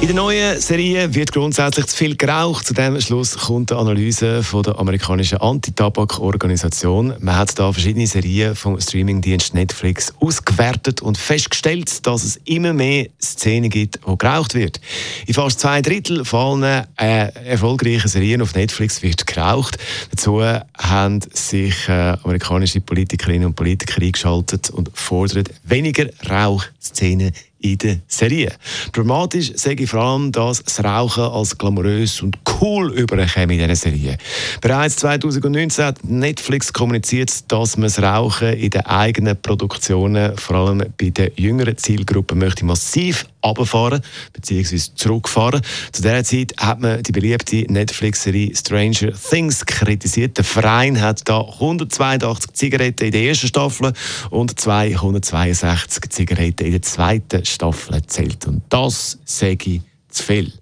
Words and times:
in 0.00 0.08
der 0.08 0.16
neuen 0.16 0.60
Serie 0.60 1.14
wird 1.14 1.32
grundsätzlich 1.32 1.86
zu 1.86 1.96
viel 1.96 2.16
geraucht. 2.16 2.66
Zu 2.66 2.74
diesem 2.74 3.00
Schluss 3.00 3.36
kommt 3.36 3.72
eine 3.72 3.80
Analyse 3.80 4.42
von 4.42 4.62
der 4.62 4.78
amerikanischen 4.78 5.38
Anti-Tabak-Organisation. 5.38 7.14
Man 7.18 7.36
hat 7.36 7.58
da 7.58 7.72
verschiedene 7.72 8.06
Serien 8.06 8.54
vom 8.54 8.78
Streamingdienst 8.78 9.54
Netflix 9.54 10.12
ausgewertet 10.20 11.00
und 11.00 11.16
festgestellt, 11.16 12.06
dass 12.06 12.24
es 12.24 12.36
immer 12.44 12.74
mehr 12.74 13.08
Szenen 13.22 13.70
gibt, 13.70 13.98
wo 14.04 14.16
geraucht 14.16 14.54
wird. 14.54 14.80
In 15.26 15.34
fast 15.34 15.60
zwei 15.60 15.80
Drittel 15.80 16.24
von 16.24 16.62
äh, 16.62 16.82
erfolgreichen 16.96 18.08
Serien 18.08 18.42
auf 18.42 18.54
Netflix 18.54 19.02
wird 19.02 19.26
geraucht. 19.26 19.78
Dazu 20.10 20.42
haben 20.42 21.20
sich 21.32 21.88
äh, 21.88 22.16
amerikanische 22.22 22.80
Politikerinnen 22.80 23.46
und 23.46 23.54
Politiker 23.56 24.02
eingeschaltet 24.02 24.70
und 24.70 24.90
fordern 24.92 25.44
weniger 25.64 26.06
Rauchszenen 26.28 27.32
in 27.60 27.78
der 27.78 27.98
Serie. 28.06 28.52
Problematisch 28.92 29.52
sage 29.54 29.84
ich 29.84 29.90
vor 29.90 30.00
allem, 30.02 30.32
dass 30.32 30.62
das 30.62 30.82
Rauchen 30.84 31.24
als 31.24 31.56
glamourös 31.56 32.22
und 32.22 32.38
cool 32.60 32.92
überkommt 32.92 33.52
in 33.52 33.58
dieser 33.58 33.76
Serie. 33.76 34.18
Bereits 34.60 34.96
2019 34.96 35.84
hat 35.84 36.04
Netflix 36.04 36.72
kommuniziert, 36.72 37.50
dass 37.50 37.76
man 37.76 37.84
das 37.84 38.00
Rauchen 38.00 38.52
in 38.54 38.70
den 38.70 38.86
eigenen 38.86 39.40
Produktionen, 39.40 40.36
vor 40.36 40.56
allem 40.56 40.84
bei 40.98 41.10
den 41.10 41.30
jüngeren 41.36 41.76
Zielgruppen, 41.76 42.38
möchte 42.38 42.64
massiv 42.64 43.26
abfahren 43.42 44.02
bzw. 44.32 44.78
zurückfahren. 44.94 45.62
Zu 45.92 46.02
dieser 46.02 46.24
Zeit 46.24 46.54
hat 46.58 46.80
man 46.80 47.02
die 47.02 47.12
beliebte 47.12 47.64
Netflix-Serie 47.72 48.54
Stranger 48.54 49.12
Things 49.12 49.64
kritisiert. 49.64 50.36
Der 50.36 50.44
Verein 50.44 51.00
hat 51.00 51.28
da 51.28 51.40
182 51.40 52.52
Zigaretten 52.52 53.06
in 53.06 53.12
der 53.12 53.22
ersten 53.22 53.46
Staffel 53.46 53.92
und 54.30 54.58
262 54.58 56.10
Zigaretten 56.10 56.66
in 56.66 56.72
der 56.72 56.82
zweiten 56.82 57.44
Staffel 57.46 57.94
erzählt. 57.94 58.46
Und 58.46 58.62
das 58.68 59.18
sage 59.24 59.70
ich 59.70 59.80
zu 60.08 60.22
viel. 60.22 60.52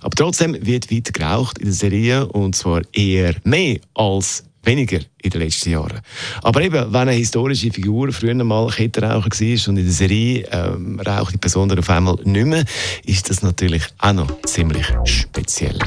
Aber 0.00 0.14
trotzdem 0.14 0.56
wird 0.60 0.90
weiter 0.90 1.12
geraucht 1.12 1.58
in 1.58 1.66
der 1.66 1.74
Serie 1.74 2.26
und 2.28 2.54
zwar 2.54 2.82
eher 2.92 3.34
mehr 3.44 3.78
als 3.94 4.44
weniger 4.62 5.00
in 5.22 5.30
den 5.30 5.40
letzten 5.40 5.70
Jahren. 5.70 6.00
Aber 6.42 6.60
eben, 6.60 6.92
wenn 6.92 7.00
eine 7.00 7.12
historische 7.12 7.70
Figur 7.70 8.12
früher 8.12 8.34
mal 8.34 8.68
Kettenraucher 8.68 9.30
war 9.30 9.68
und 9.68 9.76
in 9.76 9.84
der 9.84 9.92
Serie 9.92 10.46
ähm, 10.50 11.00
raucht 11.00 11.34
die 11.34 11.38
Person 11.38 11.76
auf 11.76 11.90
einmal 11.90 12.16
nicht 12.24 12.46
mehr, 12.46 12.64
ist 13.04 13.30
das 13.30 13.42
natürlich 13.42 13.82
auch 13.98 14.12
noch 14.12 14.42
ziemlich 14.42 14.86
speziell. 15.04 15.78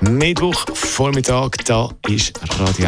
Mittwoch 0.00 0.64
Vormittag, 0.74 1.64
da 1.66 1.90
ist 2.08 2.38
Radio. 2.58 2.86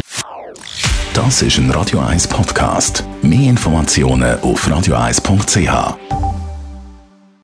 Das 1.13 1.41
ist 1.41 1.57
ein 1.57 1.71
Radio 1.71 1.99
1 1.99 2.27
Podcast. 2.27 3.05
Mehr 3.21 3.49
Informationen 3.49 4.37
auf 4.41 4.67
radio1.ch. 4.67 6.24